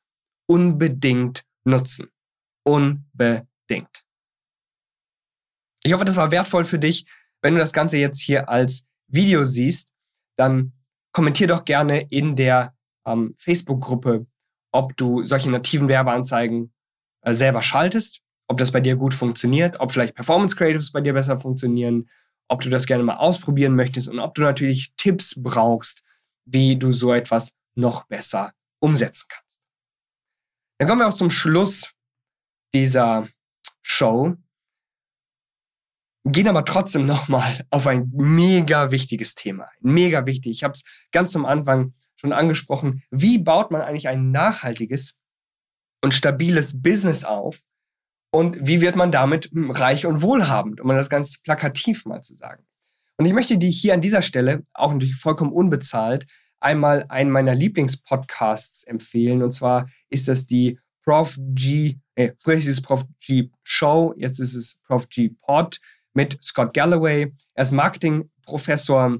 [0.46, 2.08] unbedingt nutzen.
[2.64, 4.04] Unbedingt.
[5.82, 7.06] Ich hoffe, das war wertvoll für dich.
[7.40, 9.92] Wenn du das Ganze jetzt hier als Video siehst,
[10.36, 10.72] dann
[11.12, 14.26] kommentier doch gerne in der ähm, Facebook-Gruppe,
[14.72, 16.72] ob du solche nativen Werbeanzeigen
[17.22, 21.12] äh, selber schaltest, ob das bei dir gut funktioniert, ob vielleicht Performance Creatives bei dir
[21.12, 22.10] besser funktionieren,
[22.48, 26.02] ob du das gerne mal ausprobieren möchtest und ob du natürlich Tipps brauchst,
[26.44, 29.60] wie du so etwas noch besser umsetzen kannst.
[30.78, 31.92] Dann kommen wir auch zum Schluss
[32.74, 33.28] dieser
[33.82, 34.36] Show.
[36.24, 39.68] Gehen aber trotzdem nochmal auf ein mega wichtiges Thema.
[39.80, 40.52] Mega wichtig.
[40.52, 43.02] Ich habe es ganz am Anfang schon angesprochen.
[43.10, 45.18] Wie baut man eigentlich ein nachhaltiges
[46.02, 47.60] und stabiles Business auf,
[48.34, 52.64] und wie wird man damit reich und wohlhabend, um das ganz plakativ mal zu sagen.
[53.18, 56.26] Und ich möchte dir hier an dieser Stelle, auch natürlich vollkommen unbezahlt,
[56.58, 59.42] einmal einen meiner Lieblingspodcasts empfehlen.
[59.42, 64.38] Und zwar ist das die Prof G, äh, früher hieß es Prof G Show, jetzt
[64.38, 65.78] ist es Prof G Pod
[66.14, 67.34] mit Scott Galloway.
[67.54, 69.18] Er ist Marketingprofessor,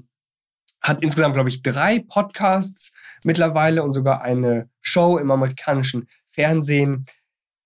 [0.83, 2.91] hat insgesamt, glaube ich, drei Podcasts
[3.23, 7.05] mittlerweile und sogar eine Show im amerikanischen Fernsehen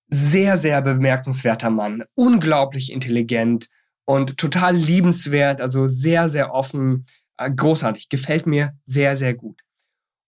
[0.10, 3.70] sehr, sehr bemerkenswerter Mann, unglaublich intelligent
[4.06, 9.62] und total liebenswert, also sehr, sehr offen, äh, großartig, gefällt mir sehr, sehr gut.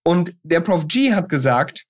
[0.04, 1.86] Und der Prof G hat gesagt,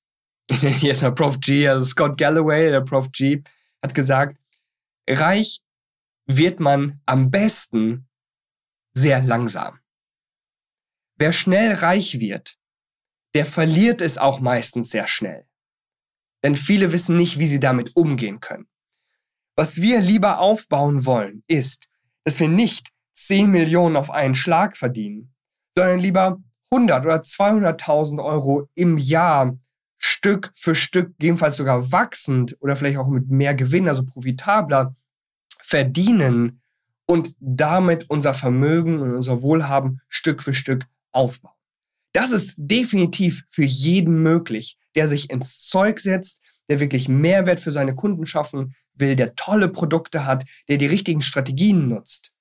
[0.50, 3.42] hier ist der Prof G, also Scott Galloway, der Prof G,
[3.82, 4.38] hat gesagt,
[5.08, 5.62] reich
[6.26, 8.06] wird man am besten
[8.92, 9.80] sehr langsam.
[11.20, 12.56] Wer schnell reich wird,
[13.34, 15.44] der verliert es auch meistens sehr schnell.
[16.42, 18.70] Denn viele wissen nicht, wie sie damit umgehen können.
[19.54, 21.88] Was wir lieber aufbauen wollen, ist,
[22.24, 25.34] dass wir nicht 10 Millionen auf einen Schlag verdienen,
[25.76, 29.58] sondern lieber 100 oder 200.000 Euro im Jahr
[29.98, 34.96] Stück für Stück, gegebenenfalls sogar wachsend oder vielleicht auch mit mehr Gewinn, also profitabler,
[35.62, 36.62] verdienen
[37.04, 41.54] und damit unser Vermögen und unser Wohlhaben Stück für Stück aufbauen.
[42.12, 47.72] Das ist definitiv für jeden möglich, der sich ins Zeug setzt, der wirklich Mehrwert für
[47.72, 52.32] seine Kunden schaffen will, der tolle Produkte hat, der die richtigen Strategien nutzt.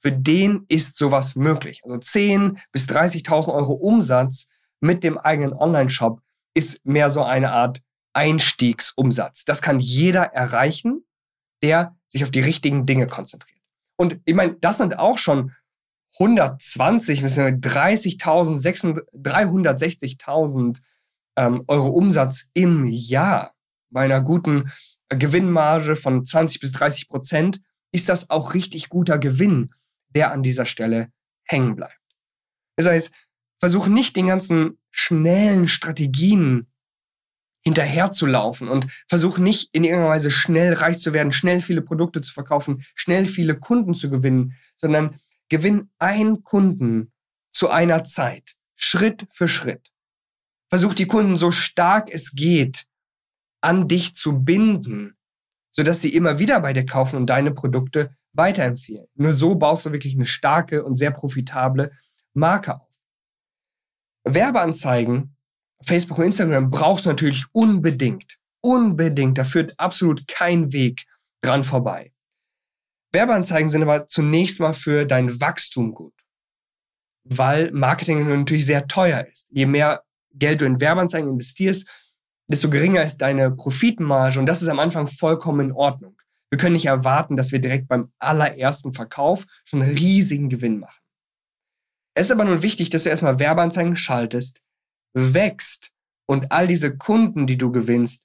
[0.00, 1.80] Für den ist sowas möglich.
[1.84, 4.48] Also 10 bis 30.000 Euro Umsatz
[4.80, 6.20] mit dem eigenen Online-Shop
[6.54, 9.44] ist mehr so eine Art Einstiegsumsatz.
[9.44, 11.04] Das kann jeder erreichen,
[11.62, 13.60] der sich auf die richtigen Dinge konzentriert.
[13.96, 15.52] Und ich meine, das sind auch schon
[16.14, 20.78] 120 bis 30.000, 360.000
[21.36, 23.54] ähm, Euro Umsatz im Jahr
[23.90, 24.70] bei einer guten
[25.08, 27.60] Gewinnmarge von 20 bis 30 Prozent
[27.92, 29.74] ist das auch richtig guter Gewinn,
[30.10, 31.10] der an dieser Stelle
[31.44, 31.98] hängen bleibt.
[32.76, 33.10] Das heißt,
[33.58, 36.66] versuch nicht den ganzen schnellen Strategien
[37.64, 42.32] hinterherzulaufen und versuch nicht in irgendeiner Weise schnell reich zu werden, schnell viele Produkte zu
[42.32, 45.18] verkaufen, schnell viele Kunden zu gewinnen, sondern
[45.48, 47.12] gewinn einen Kunden
[47.50, 49.90] zu einer Zeit, Schritt für Schritt.
[50.68, 52.86] Versuch die Kunden so stark es geht
[53.60, 55.16] an dich zu binden,
[55.70, 59.06] sodass sie immer wieder bei dir kaufen und deine Produkte weiterempfehlen.
[59.14, 61.92] Nur so baust du wirklich eine starke und sehr profitable
[62.34, 62.88] Marke auf.
[64.24, 65.36] Werbeanzeigen,
[65.82, 68.38] Facebook und Instagram brauchst du natürlich unbedingt.
[68.60, 69.38] Unbedingt.
[69.38, 71.06] Da führt absolut kein Weg
[71.40, 72.12] dran vorbei.
[73.12, 76.14] Werbeanzeigen sind aber zunächst mal für dein Wachstum gut,
[77.24, 79.48] weil Marketing natürlich sehr teuer ist.
[79.50, 80.02] Je mehr
[80.32, 81.88] Geld du in Werbeanzeigen investierst,
[82.48, 86.16] desto geringer ist deine Profitmarge und das ist am Anfang vollkommen in Ordnung.
[86.50, 91.00] Wir können nicht erwarten, dass wir direkt beim allerersten Verkauf schon einen riesigen Gewinn machen.
[92.14, 94.60] Es ist aber nun wichtig, dass du erstmal Werbeanzeigen schaltest,
[95.14, 95.90] wächst
[96.26, 98.24] und all diese Kunden, die du gewinnst,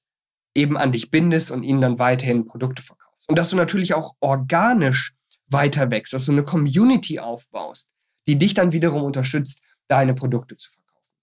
[0.56, 3.03] eben an dich bindest und ihnen dann weiterhin Produkte verkaufst.
[3.28, 5.16] Und dass du natürlich auch organisch
[5.48, 7.92] weiter wächst, dass du eine Community aufbaust,
[8.28, 11.14] die dich dann wiederum unterstützt, deine Produkte zu verkaufen.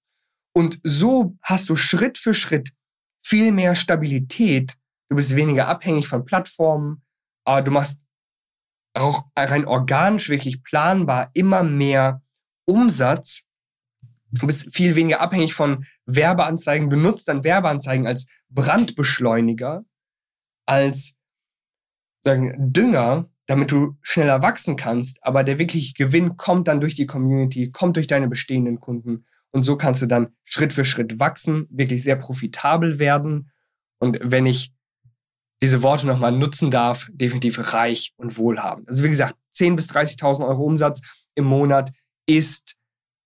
[0.52, 2.72] Und so hast du Schritt für Schritt
[3.22, 4.76] viel mehr Stabilität.
[5.08, 7.02] Du bist weniger abhängig von Plattformen,
[7.44, 8.06] aber du machst
[8.94, 12.22] auch rein organisch wirklich planbar immer mehr
[12.66, 13.42] Umsatz.
[14.32, 16.90] Du bist viel weniger abhängig von Werbeanzeigen.
[16.90, 19.84] Du nutzt dann Werbeanzeigen als Brandbeschleuniger,
[20.66, 21.16] als
[22.22, 25.18] sagen, Dünger, damit du schneller wachsen kannst.
[25.22, 29.24] Aber der wirkliche Gewinn kommt dann durch die Community, kommt durch deine bestehenden Kunden.
[29.50, 33.50] Und so kannst du dann Schritt für Schritt wachsen, wirklich sehr profitabel werden.
[33.98, 34.72] Und wenn ich
[35.62, 38.88] diese Worte nochmal nutzen darf, definitiv reich und wohlhabend.
[38.88, 41.00] Also wie gesagt, 10.000 bis 30.000 Euro Umsatz
[41.34, 41.92] im Monat
[42.26, 42.76] ist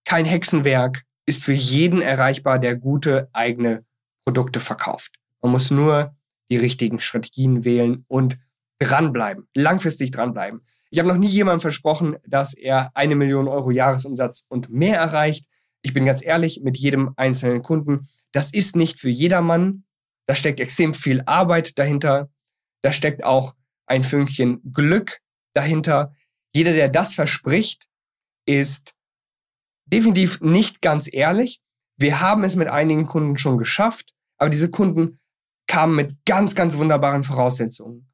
[0.05, 3.85] kein Hexenwerk, ist für jeden erreichbar, der gute eigene
[4.25, 5.17] Produkte verkauft.
[5.43, 6.17] Man muss nur
[6.51, 8.39] die richtigen Strategien wählen und
[8.79, 10.61] dranbleiben, langfristig dranbleiben.
[10.91, 15.47] Ich habe noch nie jemandem versprochen, dass er eine Million Euro Jahresumsatz und mehr erreicht.
[15.83, 18.09] Ich bin ganz ehrlich mit jedem einzelnen Kunden.
[18.33, 19.85] Das ist nicht für jedermann.
[20.27, 22.31] Da steckt extrem viel Arbeit dahinter.
[22.83, 23.55] Da steckt auch
[23.87, 25.19] ein Fünkchen Glück
[25.53, 26.15] dahinter.
[26.55, 27.89] Jeder, der das verspricht,
[28.47, 28.95] ist
[29.87, 31.61] definitiv nicht ganz ehrlich.
[31.97, 35.21] Wir haben es mit einigen Kunden schon geschafft, aber diese Kunden
[35.67, 38.09] kamen mit ganz, ganz wunderbaren Voraussetzungen.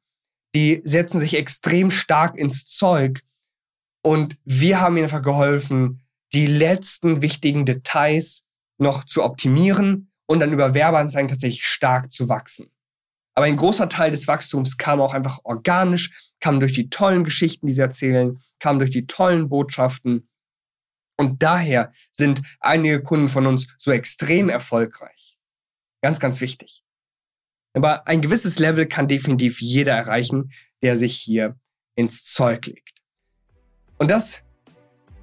[0.55, 3.23] Die setzen sich extrem stark ins Zeug
[4.03, 6.01] und wir haben ihnen einfach geholfen,
[6.33, 8.43] die letzten wichtigen Details
[8.77, 12.71] noch zu optimieren und dann über Werbeanzeigen tatsächlich stark zu wachsen.
[13.33, 17.67] Aber ein großer Teil des Wachstums kam auch einfach organisch, kam durch die tollen Geschichten,
[17.67, 20.27] die sie erzählen, kam durch die tollen Botschaften.
[21.17, 25.37] Und daher sind einige Kunden von uns so extrem erfolgreich.
[26.01, 26.83] Ganz, ganz wichtig.
[27.73, 30.51] Aber ein gewisses Level kann definitiv jeder erreichen,
[30.81, 31.55] der sich hier
[31.95, 32.99] ins Zeug legt.
[33.97, 34.43] Und das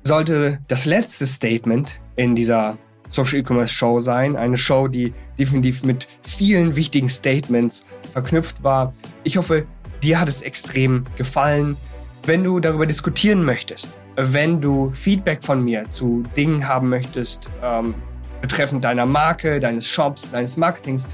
[0.05, 2.79] sollte das letzte Statement in dieser
[3.09, 4.37] Social E-Commerce Show sein.
[4.37, 8.95] Eine Show, die definitiv mit vielen wichtigen Statements verknüpft war.
[9.25, 9.67] Ich hoffe,
[10.03, 11.77] dir hat es extrem gefallen.
[12.25, 17.95] Wenn du darüber diskutieren möchtest, wenn du Feedback von mir zu Dingen haben möchtest, ähm,
[18.41, 21.09] betreffend deiner Marke, deines Shops, deines Marketings,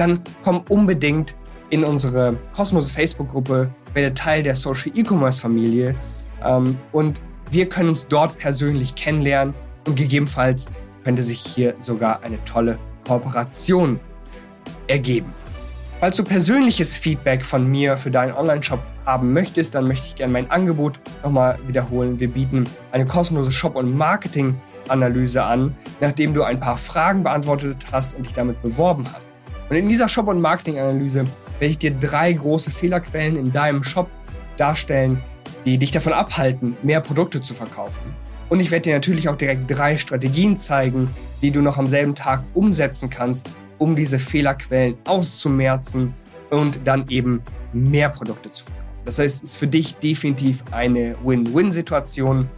[0.00, 1.34] dann komm unbedingt
[1.68, 5.94] in unsere kostenlose Facebook-Gruppe, werde Teil der Social E-Commerce Familie
[6.44, 7.20] ähm, und
[7.50, 9.54] wir können uns dort persönlich kennenlernen
[9.86, 10.66] und gegebenenfalls
[11.04, 14.00] könnte sich hier sogar eine tolle Kooperation
[14.86, 15.32] ergeben.
[16.00, 20.32] Falls du persönliches Feedback von mir für deinen Online-Shop haben möchtest, dann möchte ich gerne
[20.32, 22.18] mein Angebot nochmal wiederholen.
[22.18, 28.14] Wir bieten eine kostenlose Shop- und Marketing-Analyse an, nachdem du ein paar Fragen beantwortet hast
[28.14, 29.30] und dich damit beworben hast.
[29.70, 31.26] Und in dieser Shop- und Marketing-Analyse
[31.60, 34.10] werde ich dir drei große Fehlerquellen in deinem Shop
[34.56, 35.22] darstellen,
[35.64, 38.02] die dich davon abhalten, mehr Produkte zu verkaufen.
[38.48, 41.08] Und ich werde dir natürlich auch direkt drei Strategien zeigen,
[41.40, 43.48] die du noch am selben Tag umsetzen kannst,
[43.78, 46.14] um diese Fehlerquellen auszumerzen
[46.50, 47.40] und dann eben
[47.72, 48.80] mehr Produkte zu verkaufen.
[49.04, 52.50] Das heißt, es ist für dich definitiv eine Win-Win-Situation.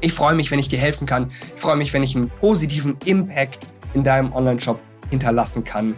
[0.00, 1.32] Ich freue mich, wenn ich dir helfen kann.
[1.56, 4.78] Ich freue mich, wenn ich einen positiven Impact in deinem Online-Shop
[5.10, 5.96] hinterlassen kann.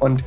[0.00, 0.24] Und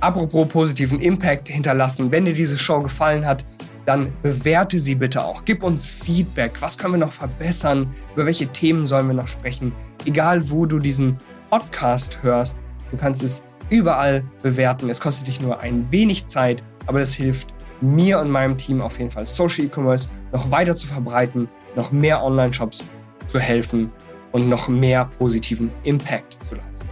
[0.00, 3.44] apropos positiven Impact hinterlassen, wenn dir diese Show gefallen hat,
[3.86, 5.44] dann bewerte sie bitte auch.
[5.44, 6.60] Gib uns Feedback.
[6.60, 7.94] Was können wir noch verbessern?
[8.14, 9.72] Über welche Themen sollen wir noch sprechen?
[10.06, 11.18] Egal, wo du diesen
[11.50, 12.58] Podcast hörst,
[12.90, 14.88] du kannst es überall bewerten.
[14.90, 18.98] Es kostet dich nur ein wenig Zeit, aber das hilft mir und meinem Team auf
[18.98, 22.84] jeden Fall, Social E-Commerce noch weiter zu verbreiten, noch mehr Online-Shops
[23.26, 23.90] zu helfen
[24.32, 26.88] und noch mehr positiven Impact zu leisten.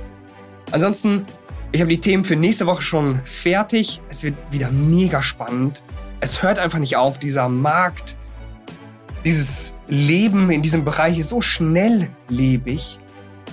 [0.70, 1.26] Ansonsten
[1.72, 4.02] ich habe die Themen für nächste Woche schon fertig.
[4.10, 5.82] Es wird wieder mega spannend.
[6.20, 7.18] Es hört einfach nicht auf.
[7.18, 8.14] Dieser Markt,
[9.24, 12.98] dieses Leben in diesem Bereich ist so schnelllebig,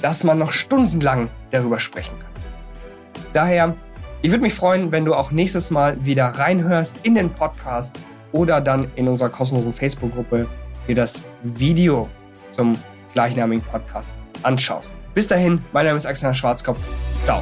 [0.01, 2.43] dass man noch stundenlang darüber sprechen kann.
[3.31, 3.75] Daher,
[4.21, 7.97] ich würde mich freuen, wenn du auch nächstes Mal wieder reinhörst in den Podcast
[8.33, 10.47] oder dann in unserer kostenlosen Facebook-Gruppe
[10.87, 12.09] dir das Video
[12.49, 12.77] zum
[13.13, 14.13] gleichnamigen Podcast
[14.43, 14.93] anschaust.
[15.13, 16.79] Bis dahin, mein Name ist Axel Schwarzkopf.
[17.23, 17.41] Ciao.